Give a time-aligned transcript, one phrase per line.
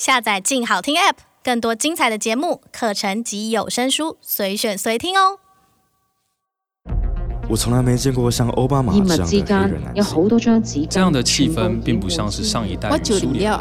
[0.00, 5.36] 下载“静好听 ”App，更多精彩的节目、课程及有声书，随选随听哦。
[7.50, 9.36] 我从来没见过像奥巴马这样的黑
[9.68, 10.88] 人男性。
[10.88, 13.54] 这样的气氛并不像是上一代苏联。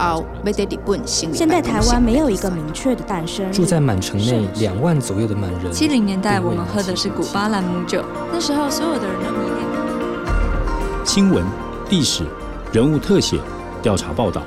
[1.05, 3.51] 现在台湾没有一个明确的诞生。
[3.51, 5.73] 住在满城内两万左右的满人。
[5.73, 8.01] 七零年代我们喝的是古巴兰姆酒，
[8.31, 11.05] 那时候所有的人都迷恋。
[11.05, 11.45] 新闻、
[11.89, 12.25] 历史、
[12.71, 13.37] 人物特写、
[13.83, 14.41] 调查报道，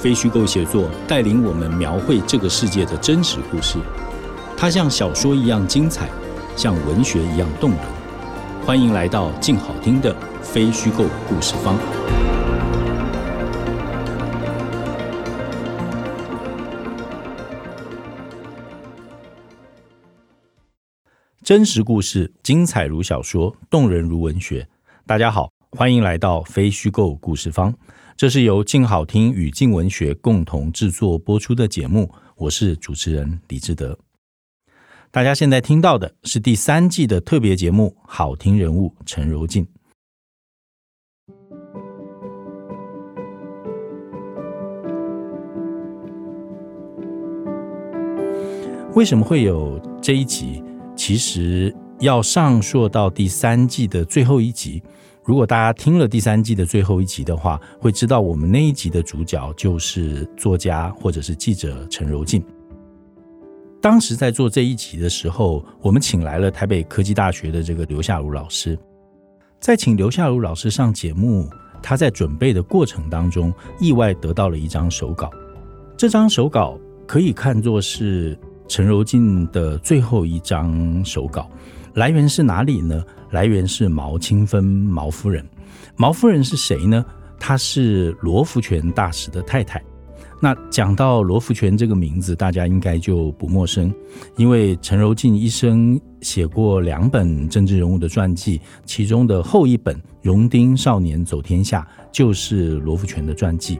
[0.00, 3.76] 非虚构写作带领我们描绘这个世界的真实故事。
[4.56, 6.08] 它像小说一样精彩，
[6.56, 7.80] 像文学一样动人。
[8.64, 11.76] 欢迎来到静好听的非虚构故事方。
[21.42, 24.66] 真实故事精彩如小说，动人如文学。
[25.06, 27.74] 大家好，欢迎来到非虚构故事方。
[28.20, 32.12] 这是由静好听与静文学共同制作播出的节目。
[32.36, 33.98] 我是主持人李志德。
[35.10, 39.64] 大家现在听到的是第三季的特别节目《好听人物陈柔縉》。
[48.94, 50.62] 为什么会有这一集？
[50.94, 54.82] 其实要上溯到第三季的最后一集。
[55.30, 62.42] 如果大家听了第三季的最后一集的话，会知道我们那一集的主角就是作家或者是记者陈柔静。
[63.80, 68.76] 当时在做这一集的时候，我们请来了台北科技大学的这个刘夏如老师。
[69.60, 71.48] 在请刘夏如老师上节目，
[71.80, 75.30] 他在准备的过程当中，意外得到了一张手稿。
[75.96, 81.48] 这张手稿可以看作是陈柔静的最后一张手稿。
[81.94, 83.04] 来源是哪里呢？
[83.30, 85.44] 来源是毛清芬毛夫人。
[85.96, 87.04] 毛夫人是谁呢？
[87.38, 89.82] 她是罗福全大使的太太。
[90.42, 93.92] 那讲到罗福全这个名字，大家应该就不陌生，
[94.36, 103.78] 因为陈柔静一生写过两本政治人物的传记，其中的后一本《荣丁少年走天下》就是罗福全的传记。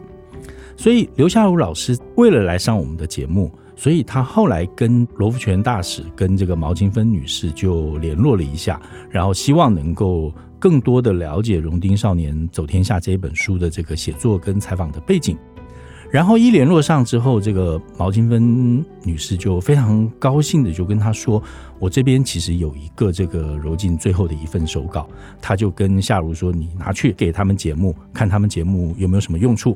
[0.76, 15.34] 所以刘夏茹老师为了来上我们的节目，所以他后来跟罗福全大使跟这个毛清芬女士就联络了一下，然后希望能够更多的了解《荣丁少年走天下》这一本书的这个写作跟采访的背景。
[16.10, 21.42] 然后一联络上之后，这个毛清芬女士就非常高兴的就跟他说
[21.80, 25.08] ：“我这边其实有一个这个柔縉最后的一份手稿。”
[25.41, 29.74] 他就跟夏如说：“你拿去给他们节目，看他们节目有没有什么用处。”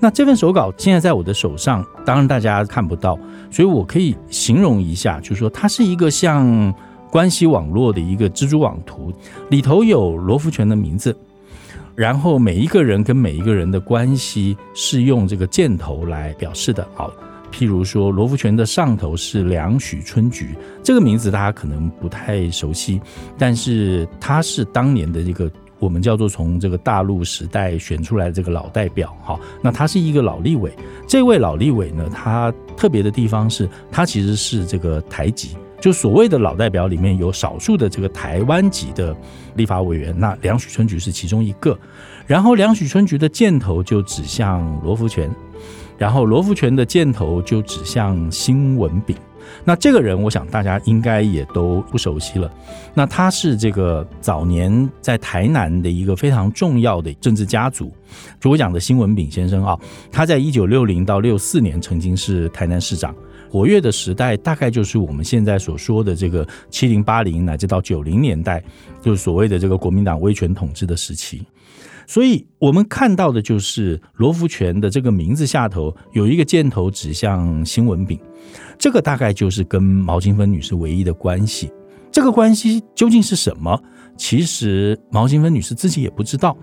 [0.00, 3.18] 那这份手稿现在在我的手上，当然大家看不到，
[3.50, 6.74] 所以我可以形容一下，就是说它是一个像
[7.10, 9.12] 关系网络的一个蜘蛛网图，
[9.50, 11.14] 里头有罗福全的名字。
[11.94, 16.86] 然后每一个人跟每一个人的关系是用这个箭头来表示的。
[16.94, 17.12] 好，
[17.52, 23.02] 譬如说罗福全的上头是梁许春菊，这个名字大家可能不太熟悉，
[23.36, 25.50] 但是他是当年的一个
[25.80, 29.16] 我们叫做从这个大陆时代选出来的这个老代表。
[29.24, 30.70] 哈，那他是一个老立委。
[31.08, 35.56] 这位老立委呢，他特别的地方是他其实是这个台籍。
[35.80, 39.16] 就所谓的老代表里面有少数的这个台湾籍的
[39.54, 41.76] 立法委员，那梁许春菊是其中一个。
[42.26, 45.30] 然后梁许春菊的箭头就指向罗福全，
[45.96, 49.16] 然后罗福全的箭头就指向新文炳。
[49.64, 52.50] 那这个人，我想大家应该也都不熟悉了。
[52.94, 57.92] 那他是这个早年在台南的一个非常重要的政治家族。
[58.40, 59.78] 主讲的新文炳先生啊，
[60.10, 63.14] 他在一九六零到六四年曾经是台南市长。
[63.50, 68.62] 活跃的时代大概就是我们现在所说的这个七零八零乃至到九零年代，
[69.02, 71.42] 就是所谓的这个国民党威权统治的时期。
[72.10, 78.18] 所以我们看到的就是罗福全的这个名字下头有一个箭头指向新闻饼，
[78.76, 81.70] 这个大概就是跟毛金芬女士唯一的关系。
[82.10, 83.80] 这个关系究竟是什么？
[84.16, 86.56] 其实毛金芬女士自己也不知道。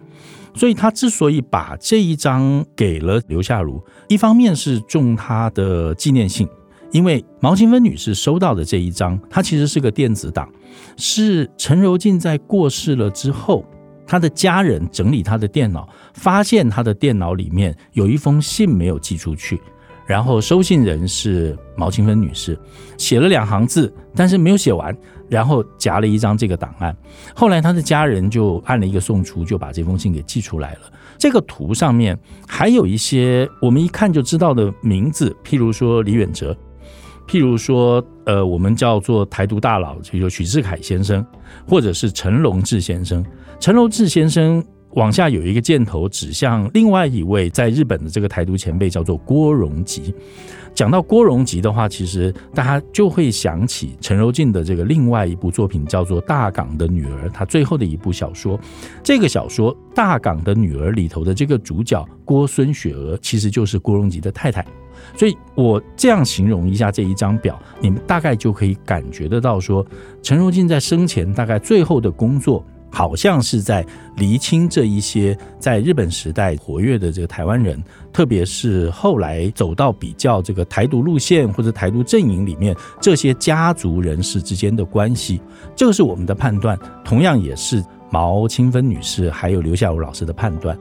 [0.54, 6.46] 所以她之所以把这一张给了刘夏茹，一方面是重她的纪念性。
[6.92, 10.50] 因为毛清芬女士收到的这一张，它其实是个电子档，
[10.98, 13.64] 是陈柔静在过世了之后，
[14.08, 19.62] 他的家人整理他的电脑，发现他的电脑里面有一封信没有寄出去，
[20.06, 22.58] 然后收信人是毛清芬女士，
[22.98, 24.98] 写了两行字，但是没有写完，
[25.30, 26.96] 然后夹了一张这个档案。
[27.36, 30.80] 后来他的家人就按了一个送出，就把这封信给寄出来了。
[31.18, 32.18] 这个图上面
[32.48, 36.58] 还有一些我们一看就知道的名字，譬如说李远哲。
[37.28, 41.26] 譬如说，呃，我们叫做台独大佬，就许志凯先生，
[41.68, 43.22] 或者是陈龙志先生。
[43.60, 50.14] 陈柔志先生，往下有一个箭头指向另外一位在日本的这个台独前辈，叫做郭荣吉。
[50.76, 57.28] 讲到郭荣吉的话，其实大家就会想起陈柔静的这个另外一部作品，叫做《大港的女儿》。
[57.32, 58.60] 她最后的一部小说，
[59.04, 64.64] 这个小说《大港的女儿》里头的这个主角郭孙雪娥，其实就是郭荣吉的太太。
[65.16, 69.86] 所以我这样形容一下这一张表，你们大概就可以感觉得到，说
[70.22, 72.64] 陈柔静在生前大概最后的工作。
[72.98, 73.86] 好像是在
[74.16, 77.80] 厘清这一些在日本时代活跃的这个台湾人，
[78.12, 85.40] 特别是后来走到比较这个台独路线或者台独阵营里面这些家族人士之间的关系，
[85.76, 90.76] 这个是我们的判断，同样也是毛清芬女士还有刘夏柔老师的判断。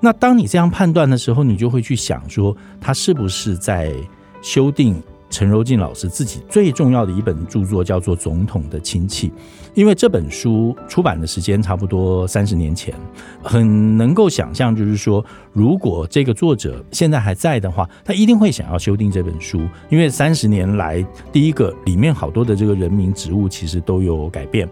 [0.00, 3.94] 那当你这样判断的时候，你就会去想说，他是不是在
[4.42, 5.00] 修订？
[5.30, 9.28] 陈柔静老师自己最重要的一本著作叫做《总统的亲戚》，
[9.74, 12.92] 因为这本书出版的时间差不多三十年前，
[13.40, 21.00] 很能够想象，就是说，如果这个作者现在还在的话，他一定会想要修订这本书，因为三十年来，
[21.32, 24.68] 第一个里面好多的这个人名职务其实都有改变，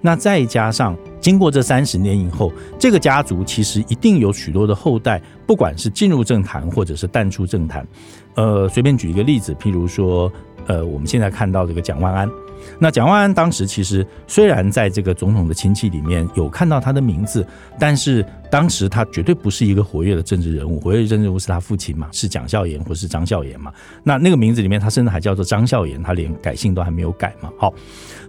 [0.00, 7.86] 那再加上经过这三十年以后，这个家族其实一定有许多的后代，不管是进入政坛或者是淡出政坛。
[8.34, 10.32] 呃，随便举一个例子，譬如说，
[10.66, 12.30] 呃，我们现在看到这个蒋万安，
[12.78, 17.46] 那蒋万安当时其实虽然在这个总统的亲戚里面有看到他的名字，
[17.78, 23.70] 但是当时他绝对不是一个活跃的政治人物，活跃的政治人物是他父亲嘛，是蒋孝严或是张孝严嘛。
[24.04, 27.50] 那那个名字里面，他甚至还叫做张孝严，他连改姓都还没有改嘛。
[27.58, 27.74] 好，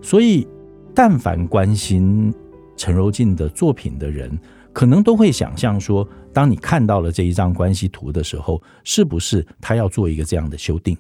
[0.02, 0.46] 所以
[0.94, 2.34] 但凡关心
[2.76, 4.38] 陈柔静的作品的人，
[4.74, 10.98] 可能都会想象说，当你看到了这一张关系图的时候，是不是他要做一个这样的修订？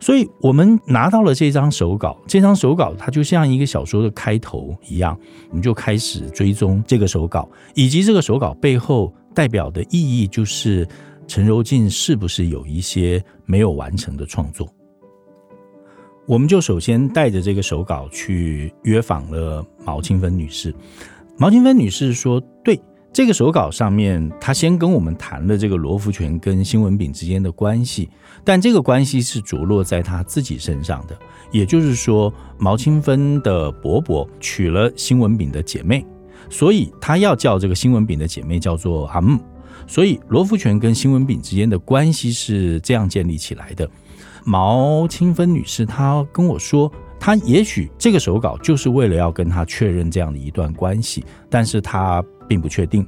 [0.00, 5.18] 所以我们拿到了这张手稿，这张手稿它就像一个小说的开头一样，
[5.50, 10.88] 我们就开始追踪这个手稿，以及这个手稿背后代表的意义，就是
[11.26, 14.66] 陈柔静是不是有一些没有完成的创作？
[16.28, 20.74] 我们就首先带着这个手稿去约访了毛清芬女士。
[21.38, 22.78] 毛清芬女士说：“对。”
[23.10, 28.10] 这个手稿上面，她先跟我们谈了这个罗福全跟新文炳之间的关系，
[28.44, 31.18] 但这个关系是着落在她自己身上的，
[31.50, 36.04] 也就是说，毛清芬的伯伯娶了新文炳的姐妹，
[36.50, 39.40] 所以她要叫这个新文炳的姐妹叫做阿木，
[39.86, 43.88] 所以罗福全跟新文炳之间的关系是这样建立起来的。
[44.48, 46.90] 毛清芬女士她跟我说，
[47.20, 52.24] 她也许这个手稿就是为了要跟他确认这样的一段关系，但是她。
[52.48, 53.06] 并不确定。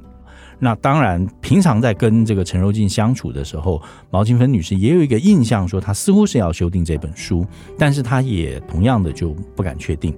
[0.59, 7.43] 那当然，平常在跟这个陈柔静相处的时候，毛清芬女士也有一个印象，说她似乎是要修订这本书，
[7.75, 10.15] 但是她也同样的就不敢确定。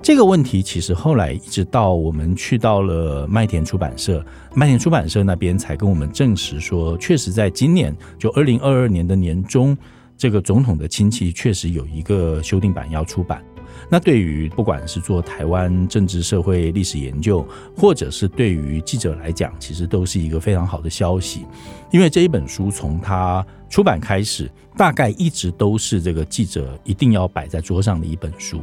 [0.00, 4.24] 这个问题其实后来一直到我们去到了麦田出版社，
[4.54, 9.76] 麦田出版社那边才跟我们证实说，确实在今年就二零二二年的年中，
[10.16, 13.44] 这个总统的亲戚确实有一个修订版要出版。
[13.90, 17.46] 那对于不管是做台湾政治社会历史研究，
[17.76, 21.44] 或者是对于记者来讲，其实都是一个非常好的消息，
[21.90, 23.44] 因为这一本书从它
[23.74, 28.60] 出版开始，大概一直都是这个记者一定要摆在桌上的一本书。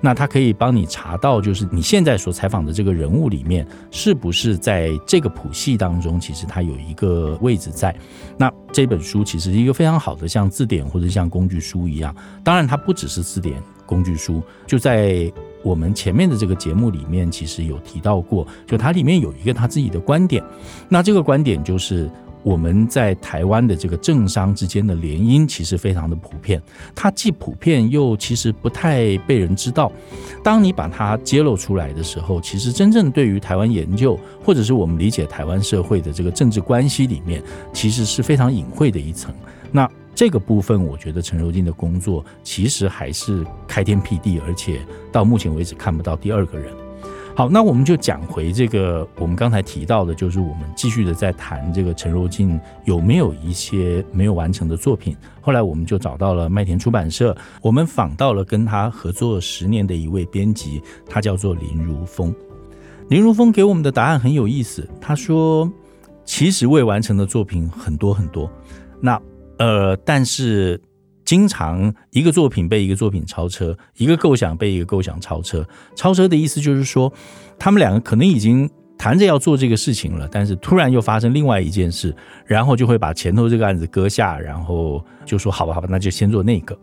[0.00, 7.94] 那它可以帮你查到，就是你现在所采访的这个人物里面，是不是在这个谱系当中，其实它有一个位置在。
[8.36, 12.12] 那这本书其实一个非常好的，像字典或者像工具书一样。
[12.42, 13.62] 当然，它不只是字典。
[13.86, 15.32] 工具书就在
[15.62, 20.42] 我们前面的这个节目里面，其实有提到过，就它里面有一个他自己的观点。
[20.88, 22.10] 那这个观点就是
[22.42, 26.62] 我们在台湾的这个政商之间的联姻，其实非常的普遍。
[26.94, 29.90] 它既普遍又其实不太被人知道。
[30.42, 37.42] 当你把它揭露出来的时候，其实真正对于台湾研究，或者是我们理解台湾社会的这个政治关系里面，
[37.72, 39.34] 其实是非常隐晦的一层。
[39.70, 44.80] 那这个部分，我觉得陈柔静的工作其实还是开天辟地，而且
[45.12, 46.72] 到目前为止看不到第二个人。
[47.38, 55.16] 好，那我们就讲回这个，我们刚才提到的，就是我们继续的在谈这个陈柔静有没有一些没有完成的作品。
[55.40, 62.34] 后来我们就找到了麦田出版社，我们访到了跟他合作十年的一位编辑，他叫做林如风。
[63.08, 65.70] 林如风给我们的答案很有意思，他说，
[66.24, 68.50] 其实未完成的作品很多很多。
[69.00, 69.22] 那
[69.58, 70.80] 呃，但是
[71.28, 75.62] 经常一个作品被一个作品超车，一个构想被一个构想超车。
[75.94, 77.12] 超车的意思就是说，
[77.58, 78.66] 他们两个可能已经
[78.96, 82.16] 谈着要做这个事情了，但是突然又发生另外一件事，
[82.46, 86.74] 然后就会把前头这个案子搁下，然后就说好吧，好吧，那就先做那个。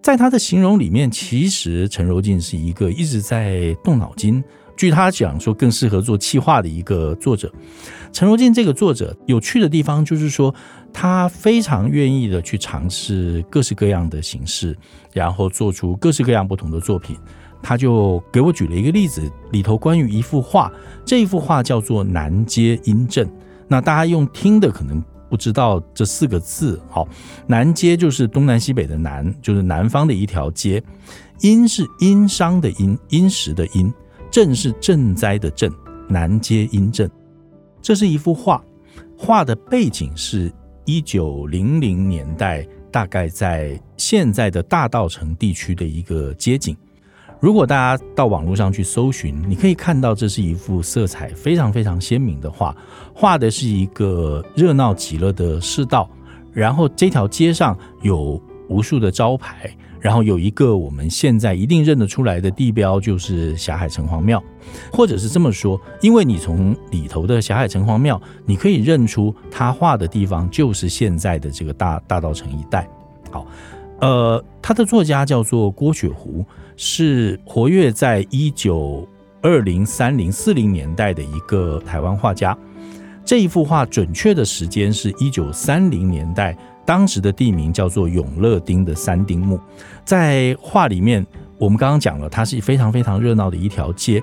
[0.00, 4.42] 在他的形容里面，其实陈柔静是一个一直在动脑筋，
[4.76, 7.52] 据他讲说，更适合做企划的一个作者。
[8.12, 10.54] 陈柔縉这个作者有趣的地方就是说，
[10.92, 14.76] 他非常愿意的去尝试各式各样的形式，
[15.12, 17.16] 然后做出各式各样不同的作品。
[17.62, 20.70] 他就给我举了一个例子，里头关于一幅画，
[21.04, 23.26] 这一幅画叫做《南街阴镇》。
[23.66, 27.08] 那大家用听的可能不知道这四个字，好，
[27.46, 30.82] 南街就是东南西北的南，就是南方的一条街。
[31.40, 33.92] 阴是殷商的殷，殷实的殷。
[34.34, 35.72] 震是赈灾的赈，
[36.08, 37.08] 南街阴镇。
[37.80, 38.60] 这是一幅画，
[39.16, 40.52] 画的背景是
[40.86, 46.76] 一九零零年代，大概在现在的大稻城地区的一个街景。
[47.38, 52.76] 如果大家到网络上去搜寻，你可以看到这是一幅色彩非常非常鲜明的画，
[53.14, 56.10] 画的是一个热闹极了的市道，
[56.52, 64.42] 然后这条街上有无数的招牌，然后有一个我们现在一定认得出来的地标，就是霞海城隍庙，
[64.92, 72.88] 或者是这么说，因为你从里头的霞海城隍庙，你可以认出他画的地方就是现在的这个大大稻埕一带。
[73.30, 73.46] 好，
[74.00, 76.44] 呃，他的作家叫做郭雪湖。
[76.76, 79.08] 是活跃在一九
[79.40, 82.58] 二零、三零、四零年代的一个台湾画家。
[83.24, 89.58] 这一幅画准确的时间是一九三零年代，当时的地名叫做永乐町的三丁目。
[90.04, 91.26] 在画里面，
[91.58, 94.22] 我们刚刚讲了，它是非常非常热闹的一条街，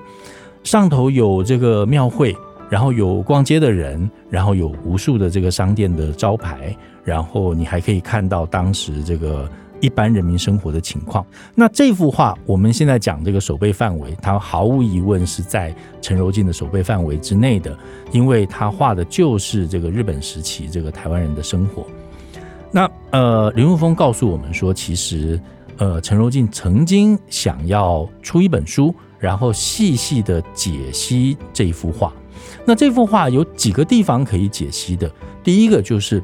[0.62, 2.36] 上头有这个庙会，
[2.70, 9.48] 然后有逛街的人，然后有无数的这个商店的招牌，然后你还可以看到当时这个。
[9.82, 11.26] 一般人民生活的情况。
[11.56, 17.76] 那这幅画，我们现在讲这个守备范围，它毫无疑问是在陈柔静的守备范围之内的，
[18.12, 21.84] 因为他画的就是这个日本时期这个台湾人的生活。
[22.72, 25.40] 那呃，林如风告诉我们说，其实
[25.76, 32.12] 呃，陈柔静曾经想要出一本书，然后细细的解析这一幅画。
[32.64, 35.08] 那这幅画有几个地方可以解析的，
[35.44, 36.22] 第一个就是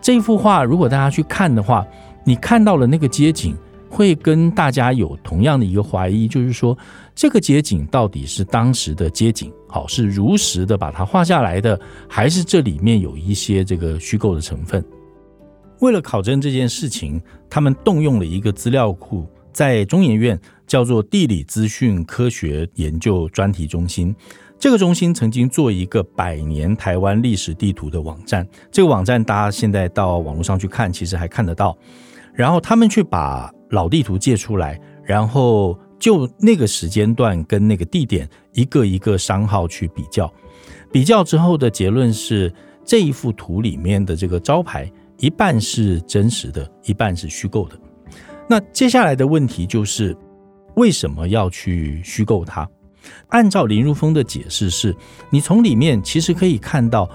[0.00, 1.86] 这幅画，如果大家去看的话。
[2.22, 3.56] 你看到了那个街景，
[3.88, 6.76] 会跟大家有同样的一个怀疑，就是说
[7.14, 14.84] 这个街景到底是当时的街景，好，是如实的把它画下来的，还是这里面有一些这个虚构的成分？
[15.80, 24.14] 为了考证这件事情，他们动用了一个资料库，在中研院叫做地理资讯科学研究专题中心。
[24.58, 31.76] 这个中心曾经做一个百年台湾历史地图的网站，这个网站大家现在到网络上去看，其实还看得到。
[32.34, 40.30] 然后他们去把老地图借出来，然后就那个时间段跟那个地点一个一个商号去比较，
[40.92, 42.52] 比较之后的结论是
[42.84, 47.78] 这一幅图里面的这个招牌一半是真实的，一半是虚构的。
[48.48, 50.16] 那接下来的问题就是
[50.74, 52.68] 为什么要去虚构它？
[53.28, 54.94] 按照林如风的解释是，
[55.30, 57.08] 你从里面其实可以看到，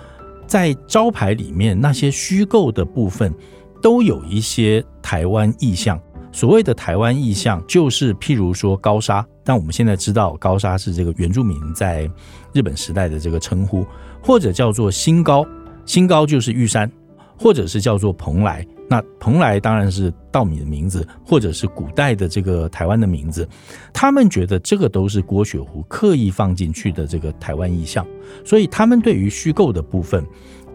[0.47, 3.33] 在招牌里面那些虚构的部分。
[3.81, 12.09] 都有一些台湾意象，所谓的台湾意象，就是譬如说高砂，但我们现在知道高砂是这个原住民在
[12.51, 13.85] 日本时代的这个称呼，
[14.23, 15.45] 或者叫做新高，
[15.85, 16.91] 新高就是玉山，
[17.37, 23.47] 或者是叫做蓬莱，那蓬莱当然是稻米的名字，或者是古代的这个台湾的名字，
[23.93, 28.05] 他们觉得这个都是郭雪湖刻意放进去的这个台湾意象，
[28.43, 30.25] 所以他们对于虚构的部分，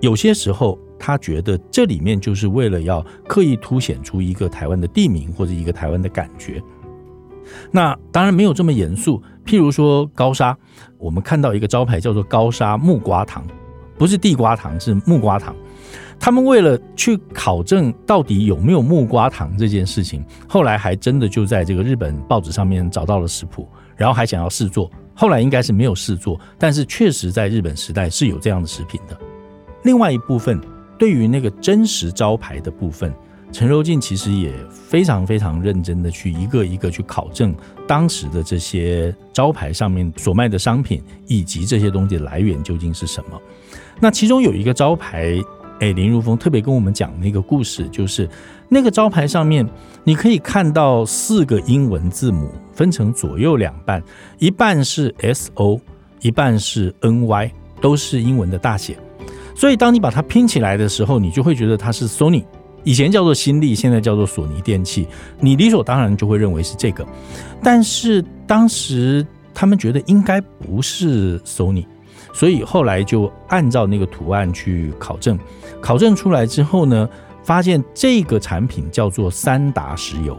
[0.00, 0.78] 有些时候。
[1.02, 6.62] 他觉得这里面就是为了要刻意凸显出一个台湾的地名或者一个台湾的感觉。
[7.70, 9.18] 那当然没有这么严肃。
[9.46, 10.54] 譬如说高砂，
[10.98, 13.42] 我们看到一个招牌叫做高砂木瓜糖，
[13.96, 15.56] 不是地瓜糖，是木瓜糖。
[16.18, 24.90] 他们为了去考证到底有没有木瓜糖这件事情，后来还真的就在这个日本报纸上面找到了食谱，然后还想要试做。
[25.14, 29.16] 后来应该是没有试做，但是确实在日本时代是有这样的食品的。
[29.84, 30.60] 另外一部分。
[31.00, 33.10] 对于那个真实招牌的部分，
[33.50, 37.54] 陈柔静其实也非常非常认真的去一个一个去考证
[37.88, 43.40] 当时的这些招牌上面所卖的商品以及这些东西的来源究竟是什么。
[43.98, 45.42] 那其中有一个招牌，
[45.80, 48.28] 哎，林如风特别跟我们讲那个故事，就是
[48.68, 49.68] 那个招牌上面
[50.04, 54.02] 你可以看到四个英文字母分成左右两半，
[54.38, 55.80] 一半是 S O，
[56.20, 58.98] 一半是 N Y，都是英文的大写。
[59.56, 62.44] 所以，当你把它拼起来的时候，你就会觉得它是 Sony，
[62.84, 65.08] 以前叫做新力，现在叫做索尼电器，
[65.38, 67.06] 你理所当然就会认为是这个。
[67.62, 71.86] 但是当时他们觉得应该不是 Sony，
[72.32, 75.38] 所以后来就按照那个图案去考证，
[75.80, 77.08] 考证出来之后呢，
[77.42, 80.38] 发现这个产品叫做三达石油。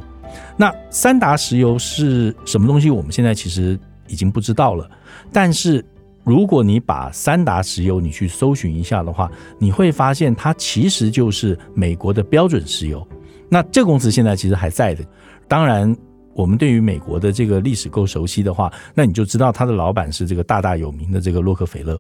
[0.55, 2.89] 那三达石油是什么东西？
[2.89, 4.89] 我们现在其实已经不知道了。
[5.31, 5.83] 但是
[6.24, 9.29] 如果你把三达石油你去搜寻一下的话，
[9.60, 13.05] 你会发现它其实就是美国的标准石油。
[13.50, 15.03] 那这个公司现在其实还在的。
[15.48, 15.93] 当然，
[16.34, 21.98] 我们对于美国的这个历史够熟悉的话，那你就知道他的老板是这个大大有名的这个洛克菲勒。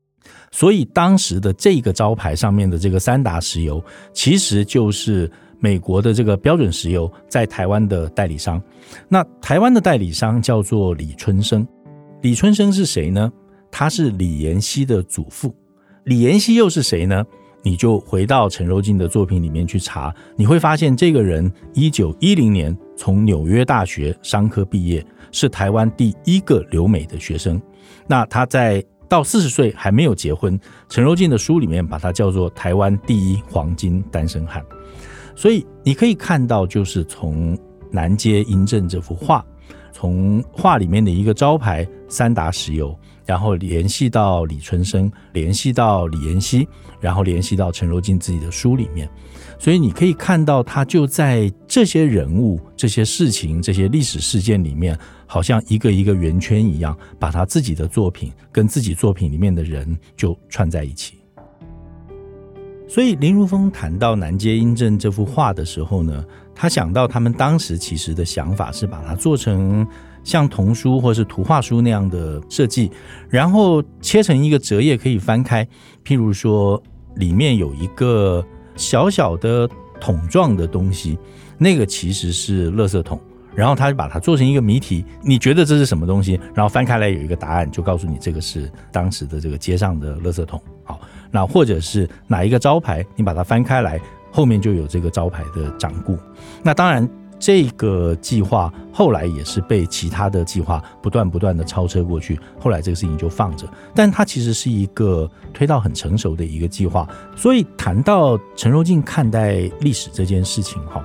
[0.51, 3.83] 所以当时的这个招牌上面的这个三达石油，
[4.13, 8.61] 其实就是美国的这个标准石油在台湾的代理商。
[9.07, 11.67] 那台湾的代理商叫做李春生。
[12.21, 13.31] 李春生是谁呢？
[13.71, 15.55] 他是李延熙的祖父。
[16.03, 17.25] 李延熙又是谁呢？
[17.63, 27.61] 你就回到陈柔静的作品里面去查，你会发现这个人一九一零年从纽约大学商科毕业，是台湾第一个留美的学生。
[28.07, 34.63] 那他在到四十岁还没有结婚，陈柔静的书里面把他叫做台湾第一黄金单身汉。
[35.35, 37.57] 所以你可以看到，就是从
[37.91, 39.45] 南街英正这幅画，
[39.91, 46.67] 从画里面的一个招牌三达石油，然后联系到李春生，联系到李延熙，
[46.99, 49.09] 然后联系到陈柔静自己的书里面。
[49.59, 54.97] 所以你可以看到，他就在这些人物、这些事情、这些历史事件里面。
[55.31, 61.13] 好像一个一个圆圈一样，把他自己的作品跟自己作品里面的人就串在一起。
[62.85, 69.87] 所以林如风谈到南街英正这幅画的时候呢，他想到他们当时其实的想法是把它做成
[70.23, 72.91] 像童书或是图画书那样的设计，
[73.29, 75.67] 然后切成一个折页可以翻开。
[76.05, 76.81] 譬如说，
[77.15, 81.17] 里面有一个小小的桶状的东西，
[81.57, 83.19] 那个其实是垃圾桶。
[83.53, 86.39] 然后他就把它做成一个谜题，你觉得这是什么东西？
[86.55, 90.57] 然后翻开来有一个答案，就告诉你这个是当时的这个街上的垃圾桶。
[90.85, 93.99] 好，那或者是哪一个招牌，你把它翻开来，
[94.31, 96.17] 后面就有这个招牌的掌故。
[96.63, 97.05] 那当然，
[97.41, 103.67] 这个计划后来也是被其他的计划不断不断的超车过去，后来这个事情就放着。
[103.95, 107.09] 但它其实是一个推到很成熟的一个计划。
[107.35, 111.03] 所以谈到陈若静看待历史这件事情，哈。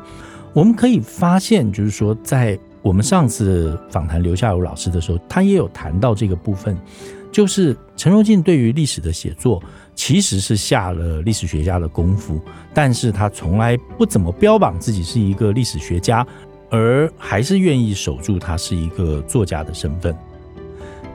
[0.53, 6.79] 我们可以发现，就是说，在我们上次访谈刘夏如老师的时候，他也有谈到这个部分，
[7.31, 9.63] 就是陈柔静对于历史的写作
[9.95, 12.41] 其实是下了历史学家的功夫，
[12.73, 16.27] 但是他从来不怎么标榜自己是一个历史学家，
[16.71, 20.17] 而还是愿意守住他是一个作家的身份。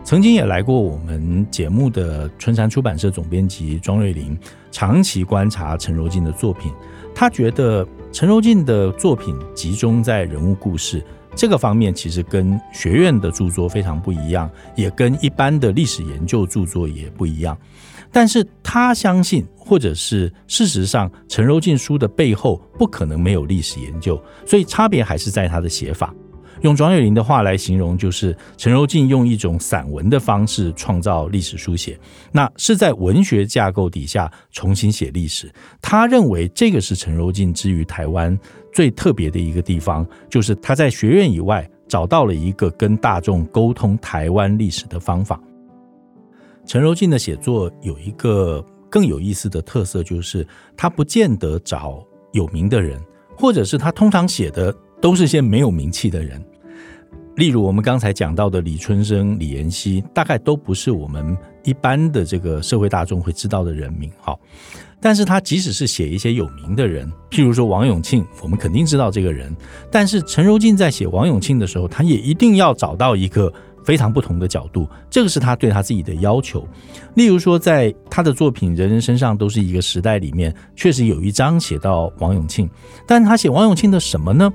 [0.04, 4.38] 曾经也来过我们节目的春山出版社总编辑庄瑞琳，
[4.71, 6.71] 长期观察陈柔静的作品，
[7.15, 7.88] 他觉得。
[8.13, 11.02] 陈柔静的作品集中在人物故事
[11.36, 17.58] 这个方面，其实跟学院的著作非常不一样，也跟一般的历史研究著作也不一样。
[18.12, 26.13] 但是他相信，或者是事实上，陈柔縉书的背后不可能没有历史研究，所以差别还是在他的写法。
[26.60, 31.98] 用庄月林的话来形容，就是陈柔縉用一种散文的方式创造历史书写，
[32.32, 35.52] 那是在文学架构底下重新写历史。
[35.82, 38.38] 他认为这个是陈柔縉之于台湾
[38.73, 45.41] 最特别的一个地方，就是他在学院以外找到了一个跟大众沟通台湾历史的方法。
[46.65, 50.45] 陈柔静的写作有一个更有意思的特色，就是
[50.77, 53.01] 他不见得找有名的人，
[53.36, 56.41] 或者是他通常写的都是些没有名气的人。
[57.36, 64.12] 例如我们刚才讲到的李春生、李延熙，大概都不是我们一般的这个社会大众会知道的人名。
[64.19, 64.39] 好，
[65.01, 69.53] 但是他即使是写一些有名的人，譬如说王永庆，我们肯定知道这个人。
[69.91, 73.51] 但是陈如静在写王永庆的时候，他也一定要找到一个
[73.83, 76.67] 非常不同的角度，这个是他对他自己的要求。
[77.15, 82.69] 例如说，在他的作品《人人身上都是一个时代》里面，确实有一章写到王永庆，
[83.07, 84.53] 但是他写王永庆的什么呢？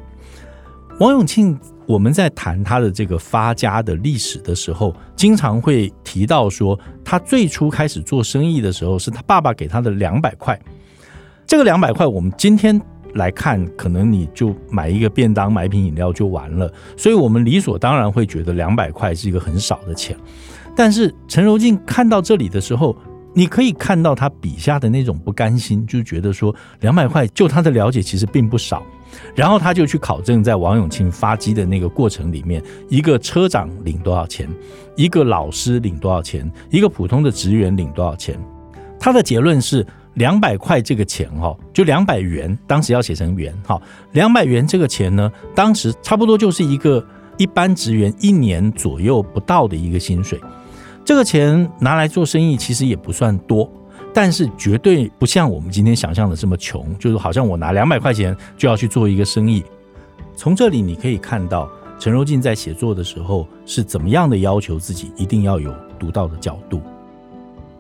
[0.98, 1.59] 王永庆。
[1.87, 10.61] 我们在谈他的这个发家的历史的时候，经常会提到说，他最初开始做生意的时候，是他爸爸给他的两百块。
[11.46, 12.80] 这个两百块，我们今天
[13.14, 20.16] 来看，可能你就买一个便当、买一瓶饮料就完了，所以我们理所当然会觉得两百块是一个很少的钱。
[20.74, 22.96] 但是陈柔静看到这里的时候，
[23.32, 28.82] 你可以看到他笔下的那种不甘心，就觉得说两百块，就他的了解其实并不少。
[29.35, 34.48] 然后他就去考证，在王永庆发迹的那个过程里面，一个车长领多少钱，
[34.96, 38.38] 一个老师领多少钱，一个普通的职员领多少钱。
[38.98, 43.81] 他的结论是两百块这个钱哈，就两百元，当时要写成元哈，
[44.12, 47.05] 两百元这个钱呢，当时差不多就是一个
[47.37, 50.40] 一般职员一年左右不到的一个薪水。
[51.05, 53.70] 这个钱拿来做生意，其实也不算多。
[54.16, 59.62] 但是绝对不像我们今天想象的这么穷，就是好像我拿两百块钱就要去做一个生意。
[60.35, 66.81] 从这里你可以看到，陈柔静在写作的时候是怎么样的要求自己，一定要有独到的角度。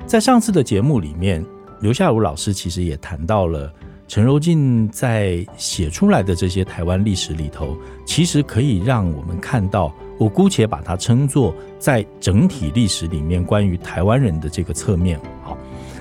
[0.04, 1.42] 在上次的节目里面，
[1.80, 3.72] 刘夏茹老师其实也谈到了
[4.06, 15.18] 陈柔静在写出来的这些台湾历史里头，其实可以让我们看到，我姑且把它称作在整体历史里面关于台湾人的这个侧面。
[15.42, 15.56] 好，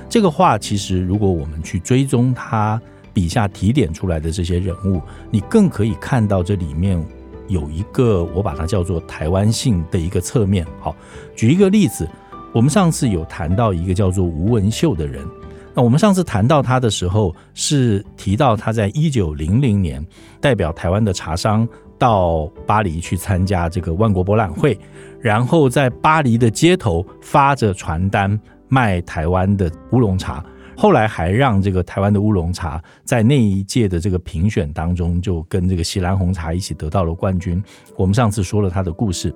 [0.07, 2.81] 这个话其实如果我们去追踪他
[3.13, 7.03] 笔下提点出来的这些人物，你更可以看到这里面
[7.47, 10.65] 有一个我把它叫做台湾性的一个侧面。
[10.79, 10.95] 好，
[11.35, 12.07] 举一个例子。
[12.53, 15.27] 我们上次有谈到一个叫做吴文秀的人，
[15.73, 20.01] 那我们上次谈到他的时候，是提到他在一九零零年
[20.39, 21.67] 代表台湾的茶商
[21.99, 24.79] 到巴黎去参加这个万国博览会，
[25.19, 28.39] 然后在巴黎的街头发着传单
[28.75, 30.43] 卖台湾的乌龙茶，
[30.75, 37.63] 后来还让这个台湾的乌龙茶在那一届的这个评选当中，就跟这个锡兰红茶一起得到了冠军。
[37.97, 39.33] 我们上次说了他的故事，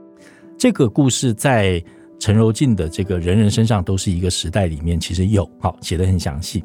[0.58, 1.82] 这个故事在。
[2.21, 6.62] 陈柔静的这个人人身上都是一个时代里面，其实有好写得很详细。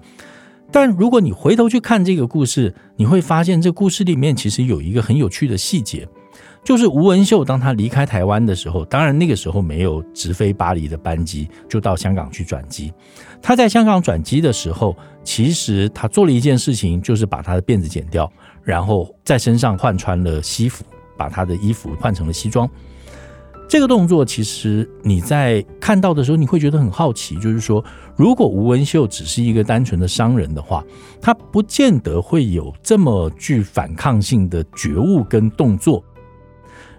[0.73, 6.09] 但如果你回头去看这个故事，你会发现这故事里面其实有一个很有趣的细节，
[6.65, 12.91] 就是吴文秀当他离开台湾的时候，当然那个时候没有直飞巴黎的班机，就到香港去转机。
[13.43, 20.83] 他在香港转机的时候，其实他做了一件事情，就是把他的辫子剪掉，然后在身上换穿了西服，
[21.19, 22.67] 把他的衣服换成了西装。
[23.69, 27.85] 这个动作其实你在看到的时候，你会觉得很好奇，就是说，
[28.17, 30.83] 如果吴文秀只是一个单纯的商人的话，
[31.21, 36.03] 他不见得会有这么具反抗性的觉悟跟动作。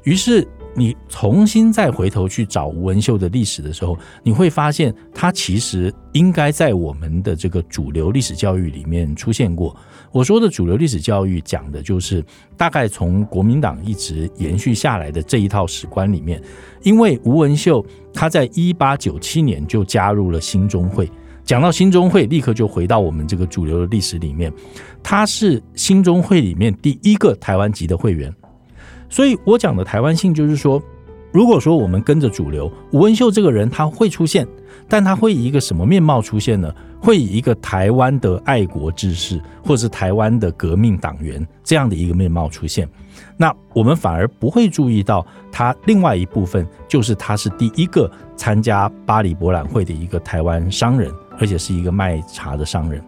[0.06, 0.48] 于是。
[0.78, 9.74] 你重新再回头去找吴文秀的历史的时候，你会发现他其实应该在我们的这个主流历史教育里面出现过。
[10.12, 12.22] 我说的主流历史教育讲的就是
[12.58, 16.44] 大概从国民党一直延续下来的这一套史观里面，
[16.84, 17.82] 因为吴文秀
[18.14, 21.10] 他在一八九七年就加入了新中会。
[21.46, 24.52] 讲到新中会，立刻就回到我们这个主流的历史里面，
[25.02, 28.30] 他是新中会里面第一个台湾籍的会员。
[29.10, 30.82] 所以我讲的台湾性就是说，
[31.32, 34.48] 如果说我们跟着主流，吴文秀这个人他会出现，
[34.88, 36.74] 但他会以一个什么面貌出现呢？
[37.00, 42.90] 会以一个台湾的爱国志士，或者是台湾的革命党员这样的一个面貌出现。
[43.38, 53.00] 那我们反而不会注意到他另外一部分，就是他是第一个参加巴黎博览会的一个台湾商人，而且是一个卖茶的商人。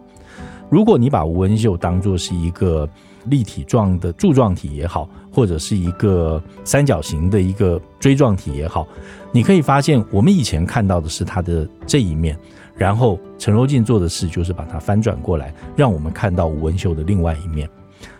[0.70, 2.88] 如果你把吴文秀当作是一个
[3.26, 8.86] 立体状的柱状体也好，或者是一个三角形的一个锥状体也好，
[9.32, 12.38] 你可以发现，我们以前看到的是它的这一面，
[12.74, 17.68] 然后陈柔縉做的事就是把它翻转过来，让我们看到吴文秀的另外一面。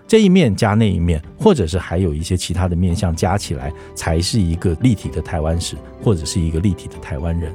[0.07, 7.55] 这一面加那一面，或者是还有一些其他的面相加起来，才是一个立体的台湾史，或者是一个立体的台湾人。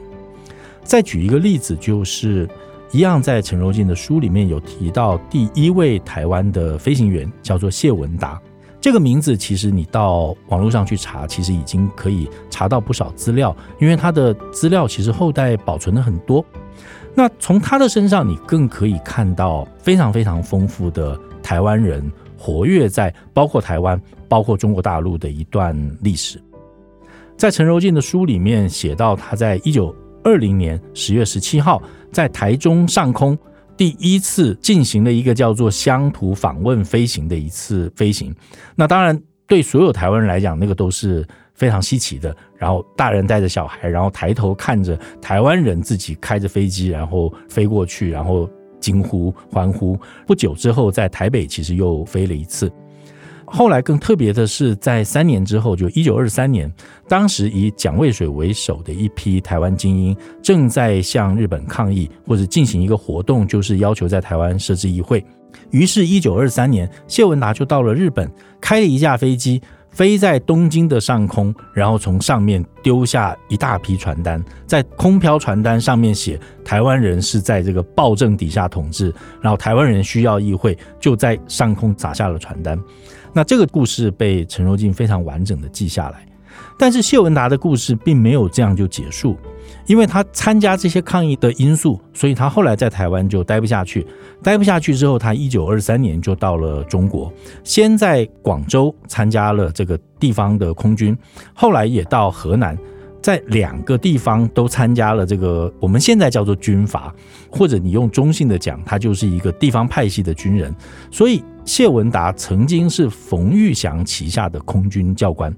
[0.83, 2.49] 再举一个例子，就是。
[2.93, 8.39] 一样，在陈柔縉的书里面有提到，第一位台湾的飞行员叫做谢文达。
[8.79, 16.45] 这个名字其实你到网络上去查，其实已经可以查到不少资料，因为他的资料其实后代保存的很多。
[17.15, 26.39] 那从他的身上，你更可以看到非常非常丰富的台湾人活跃在包括台湾、包括中国大陆的一段历史。
[27.35, 31.81] 在陈柔静的书里面写到，他在一九二零年十月十七号。
[32.13, 33.35] 在台中上空
[33.75, 38.31] 第一次进行了一个叫做乡土访问飞行的一次飞行，
[38.75, 42.37] 那当然对所有台湾人来讲，那个都是非常稀奇的。
[42.55, 48.47] 然后大人带着小孩，然后抬头看着台湾人自己开着飞机，然后飞过去，然后
[48.79, 49.97] 惊呼欢呼。
[50.27, 52.71] 不久之后，在台北其实又飞了一次。
[53.55, 56.73] 后来更特别的是，在三年之后，就一九二三年，
[57.07, 65.23] 当时以蒋渭水为首的一批台湾精英正在向日本抗议，或者进行一个活动，就是要求在台湾设置议会。
[65.69, 68.27] 于是，一九二三年，谢文达就到了日本，
[68.59, 69.61] 开了一架飞机，
[69.91, 82.79] 飞在东京的上空，然后从上面丢下一大批传单，在空飘传单上面写“台湾人是在这个暴政底下统治”，然后台湾人需要议会，就在上空撒下了传单。
[83.33, 86.25] 那这个故事被陈若静非常完整的记下来，
[86.77, 89.35] 但是谢文达的故事并没有这样就结束，
[89.87, 94.05] 因为他参加这些抗议的因素，所以他后来在台湾就待不下去，
[94.43, 101.17] 待不下去之后，他一九二三年就到了中国，先在广州参加了这个地方的空军，
[101.53, 102.77] 后来也到河南。
[103.21, 107.15] 在两个地方都参加了这个，我们现在叫做军阀，
[107.49, 110.75] 或者你用中性的讲，他就是一个地方派系的军人。
[111.09, 115.53] 所以谢文达曾经是冯玉祥旗下的空军教官。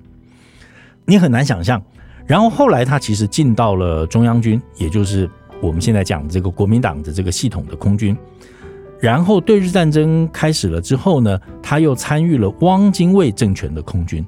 [1.05, 1.81] 你很难想象。
[2.27, 5.29] 然后后来他其实进到了中央军，也就是
[5.61, 8.17] 我们现在讲的这个国民党的这个系统的空军。
[8.99, 14.25] 然后对日战争开始了之后呢，他又参与了汪精卫政权的空军。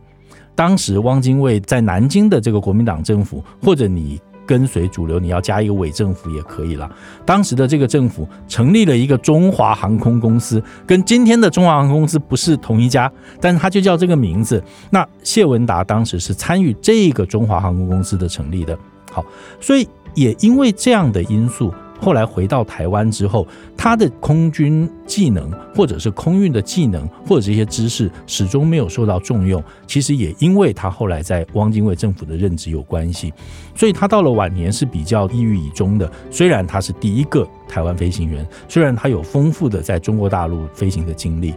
[0.53, 6.89] 当时汪精卫在南京的这个国民党政府，或者你跟随主流，你要加一个伪政府也可以了。
[7.25, 14.63] 当时的这个政府成立了一个中华航空公司，跟今天的中华航空公司不是同一家，但是它就叫这个名字。
[14.89, 18.75] 那谢文达当时是参与这个中华航空公司的成立的。
[19.11, 19.23] 好，
[19.59, 21.73] 所以也因为这样的因素。
[21.99, 29.63] 后来回到台湾之后，他的空军技能，或者是空运的技能，或者这些知识，始终没有受到重用。
[29.85, 33.33] 其实也因为他后来在汪精卫政府的任职有关系，
[33.75, 36.09] 所以他到了晚年是比较抑郁以终的。
[36.29, 41.53] 虽然他是第一个台湾飞行员，虽然他有丰富的在中国大陆飞行的经历，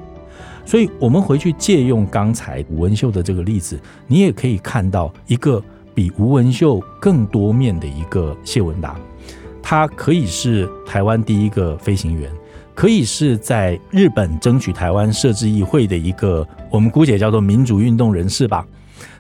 [0.64, 5.62] 所以我们回去借用刚才吴文秀的这个例子，你也可以看到一个
[5.94, 8.96] 比吴文秀更多面的一个谢文达。
[9.62, 12.31] 他可以是台湾第一个飞行员，
[12.75, 18.66] 可以是在日本争取台湾设置议会的一个，我们姑且叫做民主运动人士吧。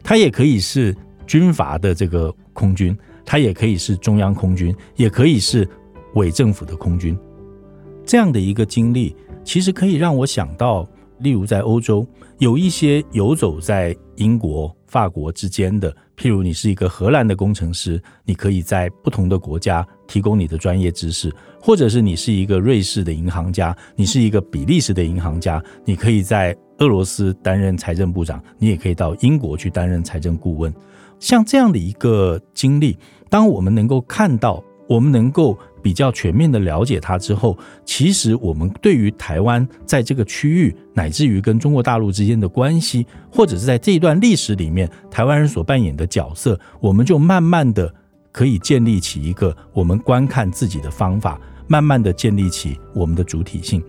[0.02, 5.68] 他也可以是军阀的这个空军，他也可以是中央空军，也可以是
[6.14, 7.16] 伪政府的空军。
[8.04, 12.04] 这样的一个经历，其实可以让我想到，例如在欧洲
[12.38, 15.94] 有一些游走在英国、法国之间的。
[16.16, 21.30] 譬如你是一个荷兰的工程师，你可以在不同的国家提供你的专业知识；
[21.62, 30.74] 或者是你是一个瑞士的银行家，你是一个比利时的银行家，你可以在俄罗斯担任财政部长，你也可以到英国去担任财政顾问。
[31.20, 32.98] 像这样的一个经历，
[33.28, 35.56] 当我们能够看到，我们能够。
[35.82, 47.90] 比较全面的了解它之后，其实我们对于台湾在这个区域，乃至于跟中国大陆之间的关系，或者是在这一段历史里面，台湾人所扮演的角色，我们就慢慢的
[48.30, 53.82] 可以建立起一个我们观看自己的方法，慢慢的建立起我们的主体性。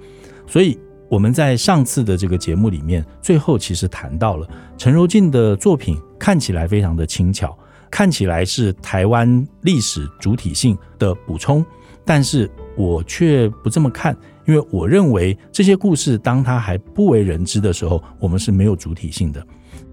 [0.47, 7.53] 所以我们在上次的这个节目里面，最后其实谈到了陈柔静的作品，看起来非常的轻巧，
[7.91, 11.63] 看起来是台湾历史主体性的补充。
[12.03, 19.45] 但是我却不这么看，因为我认为这些故事当它还不为人知的时候，我们是没有主体性的。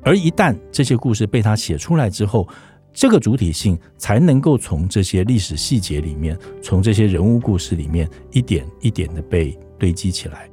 [0.02, 2.48] 而一旦这些故事被他写出来之后，
[2.94, 10.48] 这个主体性才能够从这些历史细节里面，从这些人物故事里面一点一点的被堆积起来。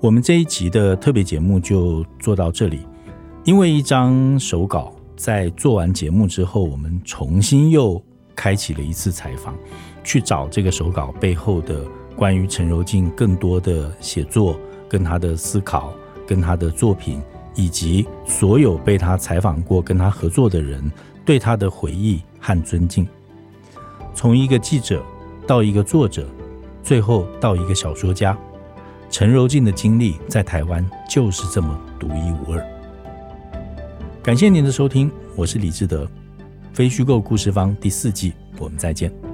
[0.00, 2.86] 我们这一集的特别节目就做到这里，
[3.44, 8.02] 因为一张手稿在做完节目之后，我们重新又
[8.34, 9.54] 开启了一次采访。
[10.02, 14.58] 去找这个手稿背后的关于陈柔静更多的写作，
[14.88, 15.92] 跟他的思考，
[16.26, 17.22] 跟他的作品，
[17.54, 20.90] 以及所有被他采访过、跟他合作的人
[21.24, 23.06] 对他的回忆和尊敬。
[24.16, 25.04] 从一个记者
[25.46, 26.26] 到一个作者，
[26.82, 28.36] 最后到一个小说家，
[29.08, 32.81] 陈柔静的经历在台湾就是这么独一无二。
[34.22, 36.04] 感谢您的收听，我是李志德，
[36.72, 39.31] 《非虚构故事方》第四季，我们再见。